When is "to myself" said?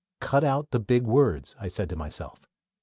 1.89-2.47